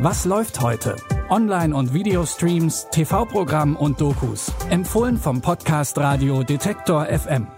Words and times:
Was 0.00 0.24
läuft 0.24 0.60
heute? 0.60 0.94
Online- 1.28 1.74
und 1.74 1.92
Videostreams, 1.92 2.86
TV-Programm 2.92 3.74
und 3.74 4.00
Dokus. 4.00 4.52
Empfohlen 4.70 5.16
vom 5.16 5.40
Podcast 5.40 5.98
Radio 5.98 6.44
Detektor 6.44 7.06
FM. 7.06 7.48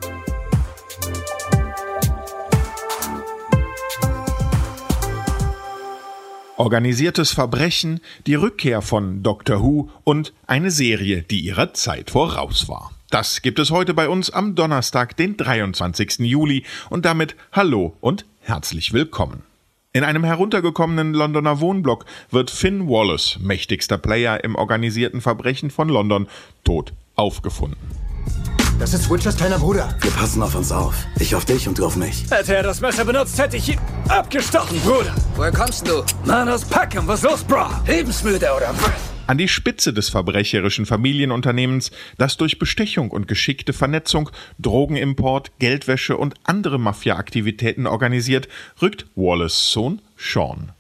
Organisiertes 6.56 7.33
Verbrechen, 7.33 8.01
die 8.26 8.37
Rückkehr 8.37 8.80
von 8.80 9.22
Doctor 9.22 9.61
Who 9.62 9.90
und 10.04 10.33
eine 10.47 10.70
Serie, 10.70 11.20
die 11.20 11.40
ihrer 11.40 11.75
Zeit 11.75 12.11
voraus 12.11 12.70
war. 12.70 12.93
Das 13.11 13.43
gibt 13.43 13.58
es 13.58 13.70
heute 13.70 13.93
bei 13.93 14.08
uns 14.08 14.30
am 14.30 14.54
Donnerstag, 14.54 15.15
den 15.19 15.37
23. 15.37 16.20
Juli 16.20 16.65
und 16.88 17.05
damit 17.05 17.37
hallo 17.52 17.98
und 18.01 18.25
herzlich 18.41 18.95
willkommen. 18.95 19.43
In 19.93 20.05
einem 20.05 20.23
heruntergekommenen 20.23 21.15
Londoner 21.15 21.59
Wohnblock 21.59 22.05
wird 22.31 22.53
Finn 22.53 22.89
Wallace, 22.89 23.41
mächtigster 23.41 23.98
Player 23.98 24.45
im 24.45 24.55
organisierten 24.55 25.21
Verbrechen 25.21 25.69
von 25.73 25.89
London, 25.89 26.29
tot 26.62 26.93
aufgefunden. 27.17 27.77
Das 28.79 28.95
ist 28.95 29.11
Witchers 29.11 29.37
kleiner 29.37 29.59
Bruder. 29.59 29.93
Wir 30.01 30.12
passen 30.12 30.45
auf 30.45 30.55
uns 30.55 30.71
auf. 30.71 30.95
Ich 31.19 31.34
auf 31.34 31.45
dich 31.45 31.67
und 31.67 31.77
du 31.77 31.87
auf 31.87 31.97
mich. 31.97 32.31
Hätte 32.31 32.55
er 32.55 32.62
das 32.62 32.81
Messer 32.81 33.05
benutzt, 33.05 33.37
hätte 33.37 33.57
ich 33.57 33.69
ihn 33.69 33.81
abgestochen, 34.07 34.79
Bruder. 34.83 35.12
Woher 35.34 35.51
kommst 35.51 35.89
du? 35.89 36.05
Mann 36.25 36.48
aus 36.48 36.65
Packham, 36.65 37.09
was 37.09 37.23
los, 37.23 37.43
Bro? 37.43 37.67
Lebensmüde 37.84 38.47
oder 38.57 38.73
was? 38.81 39.09
An 39.30 39.39
die 39.39 39.47
Spitze 39.47 39.93
des 39.93 40.09
verbrecherischen 40.09 40.87
Familienunternehmens, 40.87 41.93
das 42.19 42.37
durch 42.37 42.59
Bestechung 42.59 43.12
und 43.12 43.29
geschickte 43.29 43.73
Vernetzung 43.73 44.29
Drogenimport, 44.59 45.53
Geldwäsche 45.61 46.16
und 46.16 46.34
andere 46.43 46.80
Mafia-Aktivitäten 46.80 47.87
organisiert, 47.87 48.48
rückt 48.83 49.06
Wallace 49.15 49.70
Sohn 49.70 50.03
Sean. 50.16 50.73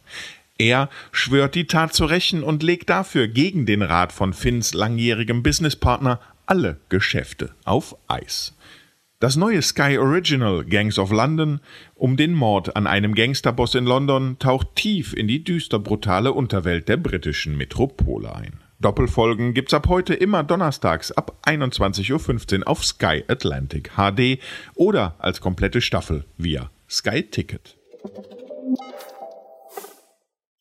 Er 0.58 0.90
schwört 1.12 1.54
die 1.54 1.68
Tat 1.68 1.94
zu 1.94 2.06
rächen 2.06 2.42
und 2.42 2.64
legt 2.64 2.90
dafür 2.90 3.28
gegen 3.28 3.66
den 3.66 3.82
Rat 3.82 4.10
von 4.10 4.34
Finns 4.34 4.74
langjährigem 4.74 5.44
Businesspartner 5.44 6.18
alle 6.44 6.80
Geschäfte 6.88 7.54
auf 7.64 7.94
Eis. 8.08 8.56
Das 9.20 9.36
neue 9.36 9.60
Sky 9.60 9.98
Original 9.98 10.64
Gangs 10.64 10.98
of 10.98 11.12
London 11.12 11.60
um 11.94 12.16
den 12.16 12.32
Mord 12.32 12.74
an 12.74 12.86
einem 12.86 13.14
Gangsterboss 13.14 13.74
in 13.74 13.84
London 13.84 14.38
taucht 14.38 14.76
tief 14.76 15.12
in 15.12 15.28
die 15.28 15.44
düster 15.44 15.78
brutale 15.78 16.32
Unterwelt 16.32 16.88
der 16.88 16.96
britischen 16.96 17.54
Metropole 17.54 18.34
ein. 18.34 18.60
Doppelfolgen 18.80 19.52
gibt's 19.52 19.74
ab 19.74 19.88
heute 19.88 20.14
immer 20.14 20.42
donnerstags 20.42 21.12
ab 21.12 21.36
21.15 21.44 22.60
Uhr 22.60 22.68
auf 22.68 22.82
Sky 22.82 23.22
Atlantic 23.28 23.90
HD 23.96 24.40
oder 24.74 25.16
als 25.18 25.42
komplette 25.42 25.82
Staffel 25.82 26.24
via 26.38 26.70
Sky 26.88 27.22
Ticket. 27.22 27.76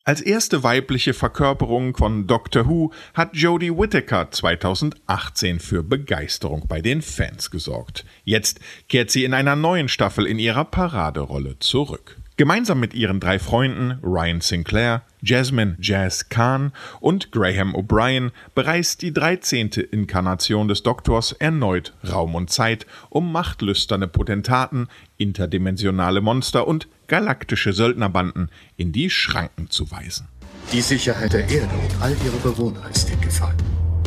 Als 0.02 0.22
erste 0.22 0.62
weibliche 0.62 1.12
Verkörperung 1.12 1.94
von 1.94 2.26
Doctor 2.26 2.66
Who 2.66 2.90
hat 3.12 3.36
Jodie 3.36 3.70
Whittaker 3.70 4.30
2018 4.30 5.60
für 5.60 5.82
Begeisterung 5.82 6.66
bei 6.66 6.80
den 6.80 7.02
Fans 7.02 7.50
gesorgt. 7.50 8.06
Jetzt 8.24 8.60
kehrt 8.88 9.10
sie 9.10 9.24
in 9.24 9.34
einer 9.34 9.56
neuen 9.56 9.88
Staffel 9.88 10.24
in 10.24 10.38
ihrer 10.38 10.64
Paraderolle 10.64 11.58
zurück. 11.58 12.16
Gemeinsam 12.40 12.80
mit 12.80 12.94
ihren 12.94 13.20
drei 13.20 13.38
Freunden 13.38 13.98
Ryan 14.02 14.40
Sinclair, 14.40 15.02
Jasmine 15.20 15.76
Jazz 15.78 16.30
Khan 16.30 16.72
und 16.98 17.32
Graham 17.32 17.76
O'Brien 17.76 18.30
bereist 18.54 19.02
die 19.02 19.12
13. 19.12 19.72
Inkarnation 19.90 20.66
des 20.66 20.82
Doktors 20.82 21.32
erneut 21.32 21.92
Raum 22.10 22.34
und 22.34 22.48
Zeit, 22.48 22.86
um 23.10 23.30
machtlüsterne 23.30 24.08
Potentaten, 24.08 24.88
interdimensionale 25.18 26.22
Monster 26.22 26.66
und 26.66 26.88
galaktische 27.08 27.74
Söldnerbanden 27.74 28.48
in 28.78 28.90
die 28.90 29.10
Schranken 29.10 29.68
zu 29.68 29.90
weisen. 29.90 30.26
Die 30.72 30.80
Sicherheit 30.80 31.34
der 31.34 31.42
Erde 31.42 31.74
und 31.74 32.00
all 32.00 32.16
ihre 32.24 32.38
Bewohner 32.42 32.88
ist 32.90 33.10
in 33.10 33.20
Gefahr. 33.20 33.52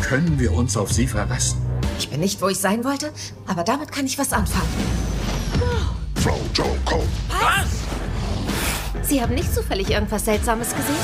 Können 0.01 0.39
wir 0.39 0.53
uns 0.53 0.75
auf 0.75 0.91
sie 0.91 1.05
verlassen? 1.05 1.61
Ich 1.99 2.09
bin 2.09 2.19
nicht, 2.19 2.41
wo 2.41 2.47
ich 2.47 2.57
sein 2.57 2.83
wollte, 2.83 3.11
aber 3.45 3.63
damit 3.63 3.91
kann 3.91 4.07
ich 4.07 4.17
was 4.17 4.33
anfangen. 4.33 4.73
Frau 6.15 6.39
Joe 6.55 6.75
Cole. 6.83 7.05
Sie 9.03 9.21
haben 9.21 9.35
nicht 9.35 9.53
zufällig 9.53 9.89
irgendwas 9.91 10.25
Seltsames 10.25 10.69
gesehen? 10.69 10.95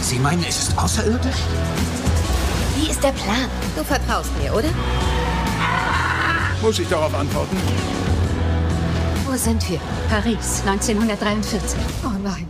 Sie 0.00 0.18
meinen, 0.18 0.44
es 0.48 0.68
ist 0.68 0.78
außerirdisch? 0.78 1.42
Wie 2.76 2.88
ist 2.88 3.02
der 3.02 3.12
Plan? 3.12 3.48
Du 3.76 3.82
vertraust 3.82 4.30
mir, 4.40 4.54
oder? 4.54 4.68
Muss 6.62 6.78
ich 6.78 6.88
darauf 6.88 7.14
antworten? 7.14 7.56
Wo 9.26 9.36
sind 9.36 9.68
wir? 9.68 9.80
Paris, 10.08 10.62
1943. 10.64 11.78
Oh 12.04 12.10
nein. 12.22 12.48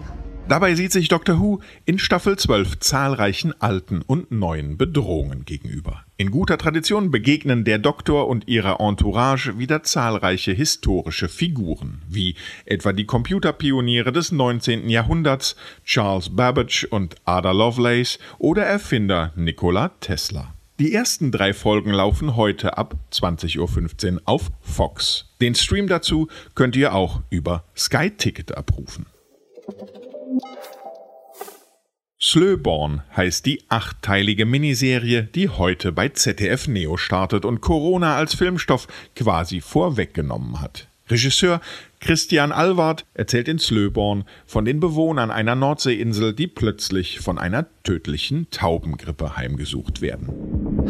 Dabei 0.48 0.74
sieht 0.74 0.92
sich 0.92 1.08
Dr. 1.08 1.38
Who 1.40 1.60
in 1.84 1.98
Staffel 1.98 2.38
12 2.38 2.78
zahlreichen 2.78 3.52
alten 3.60 4.00
und 4.00 4.32
neuen 4.32 4.78
Bedrohungen 4.78 5.44
gegenüber. 5.44 6.04
In 6.16 6.30
guter 6.30 6.56
Tradition 6.56 7.10
begegnen 7.10 7.64
der 7.64 7.78
Doktor 7.78 8.28
und 8.28 8.48
ihrer 8.48 8.80
Entourage 8.80 9.58
wieder 9.58 9.82
zahlreiche 9.82 10.52
historische 10.52 11.28
Figuren, 11.28 12.00
wie 12.08 12.34
etwa 12.64 12.94
die 12.94 13.04
Computerpioniere 13.04 14.10
des 14.10 14.32
19. 14.32 14.88
Jahrhunderts, 14.88 15.54
Charles 15.84 16.34
Babbage 16.34 16.86
und 16.88 17.16
Ada 17.26 17.52
Lovelace 17.52 18.18
oder 18.38 18.64
Erfinder 18.64 19.34
Nikola 19.36 19.90
Tesla. 20.00 20.54
Die 20.78 20.94
ersten 20.94 21.30
drei 21.30 21.52
Folgen 21.52 21.90
laufen 21.90 22.36
heute 22.36 22.78
ab 22.78 22.94
20.15 23.12 24.14
Uhr 24.14 24.22
auf 24.24 24.50
Fox. 24.62 25.26
Den 25.42 25.54
Stream 25.54 25.88
dazu 25.88 26.28
könnt 26.54 26.74
ihr 26.74 26.94
auch 26.94 27.20
über 27.28 27.64
Sky 27.76 28.10
Ticket 28.10 28.56
abrufen. 28.56 29.04
Slöborn 32.20 33.02
heißt 33.16 33.46
die 33.46 33.62
achtteilige 33.68 34.44
Miniserie, 34.44 35.22
die 35.22 35.48
heute 35.48 35.92
bei 35.92 36.08
ZDF 36.08 36.66
Neo 36.66 36.96
startet 36.96 37.44
und 37.44 37.60
Corona 37.60 38.16
als 38.16 38.34
Filmstoff 38.34 38.88
quasi 39.14 39.60
vorweggenommen 39.60 40.60
hat. 40.60 40.88
Regisseur 41.10 41.60
Christian 42.00 42.52
Alward 42.52 43.06
erzählt 43.14 43.48
in 43.48 43.58
Slöborn 43.58 44.24
von 44.46 44.64
den 44.64 44.78
Bewohnern 44.78 45.30
einer 45.30 45.54
Nordseeinsel, 45.54 46.32
die 46.32 46.46
plötzlich 46.46 47.20
von 47.20 47.38
einer 47.38 47.66
tödlichen 47.82 48.48
Taubengrippe 48.50 49.36
heimgesucht 49.36 50.00
werden. 50.00 50.28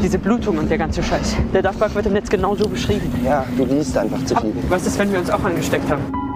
Diese 0.03 0.19
Blutung 0.19 0.59
und 0.59 0.71
der 0.71 0.79
ganze 0.79 1.03
Scheiß. 1.03 1.37
Der 1.53 1.63
Dachberg 1.63 1.95
wird 1.95 2.07
im 2.07 2.15
Netz 2.15 2.29
genauso 2.29 2.69
beschrieben. 2.69 3.13
Ja, 3.25 3.47
du 3.57 3.65
liest 3.65 3.97
einfach 3.97 4.25
zu 4.25 4.37
viel. 4.37 4.53
Was 4.69 4.87
ist, 4.87 4.99
wenn 4.99 5.13
wir 5.13 5.19
uns 5.19 5.31
auch 5.31 5.43
angesteckt 5.43 5.89
haben? 5.89 6.28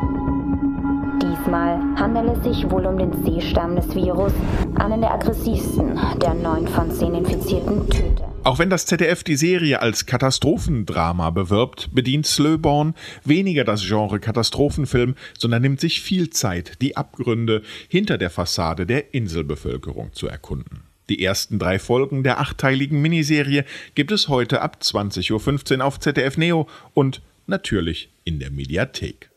Diesmal 1.52 1.96
handelt 1.96 2.38
es 2.38 2.44
sich 2.44 2.70
wohl 2.70 2.86
um 2.86 2.96
den 2.96 3.12
C-Stamm 3.26 3.76
des 3.76 3.94
Virus, 3.94 4.32
einen 4.76 5.02
der 5.02 5.12
aggressivsten, 5.12 6.00
der 6.22 6.32
neun 6.32 6.66
von 6.66 6.90
zehn 6.90 7.14
Infizierten 7.14 7.90
tötet. 7.90 8.22
Auch 8.42 8.58
wenn 8.58 8.70
das 8.70 8.86
ZDF 8.86 9.22
die 9.22 9.36
Serie 9.36 9.82
als 9.82 10.06
Katastrophendrama 10.06 11.28
bewirbt, 11.28 11.90
bedient 11.92 12.24
Slöborn 12.24 12.94
weniger 13.26 13.64
das 13.64 13.86
Genre 13.86 14.18
Katastrophenfilm, 14.18 15.14
sondern 15.38 15.60
nimmt 15.60 15.78
sich 15.78 16.00
viel 16.00 16.30
Zeit, 16.30 16.80
die 16.80 16.96
Abgründe 16.96 17.60
hinter 17.86 18.16
der 18.16 18.30
Fassade 18.30 18.86
der 18.86 19.12
Inselbevölkerung 19.12 20.14
zu 20.14 20.28
erkunden. 20.28 20.84
Die 21.10 21.22
ersten 21.22 21.58
drei 21.58 21.78
Folgen 21.78 22.22
der 22.22 22.40
achteiligen 22.40 23.02
Miniserie 23.02 23.66
gibt 23.94 24.10
es 24.10 24.28
heute 24.28 24.62
ab 24.62 24.78
20.15 24.80 25.80
Uhr 25.80 25.84
auf 25.84 26.00
ZDF 26.00 26.38
Neo 26.38 26.66
und 26.94 27.20
natürlich 27.46 28.08
in 28.24 28.38
der 28.38 28.50
Mediathek. 28.50 29.31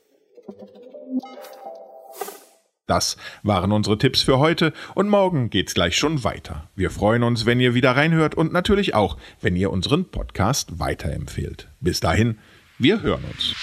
Das 2.88 3.18
waren 3.41 3.72
unsere 3.72 3.97
Tipps 3.97 4.22
für 4.22 4.38
heute 4.38 4.72
und 4.94 5.09
morgen 5.09 5.50
geht's 5.50 5.73
gleich 5.73 5.97
schon 5.97 6.23
weiter. 6.23 6.69
Wir 6.75 6.91
freuen 6.91 7.23
uns, 7.23 7.46
wenn 7.46 7.59
ihr 7.59 7.73
wieder 7.73 7.96
reinhört 7.96 8.35
und 8.35 8.53
natürlich 8.53 8.94
auch, 8.94 9.18
wenn 9.41 9.56
ihr 9.56 9.72
unseren 9.72 10.06
Podcast 10.06 10.79
weiterempfehlt. 10.79 11.68
Bis 11.79 12.00
dahin, 12.00 12.38
wir 12.78 13.01
hören 13.01 13.24
uns. 13.31 13.56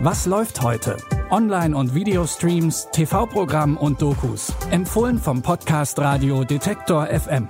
Was 0.00 0.26
läuft 0.26 0.62
heute? 0.62 0.96
Online- 1.30 1.76
und 1.76 1.94
Videostreams, 1.94 2.88
TV-Programm 2.92 3.76
und 3.76 4.00
Dokus. 4.00 4.54
Empfohlen 4.70 5.18
vom 5.18 5.42
Podcast 5.42 5.98
Radio 5.98 6.44
Detektor 6.44 7.06
FM. 7.06 7.48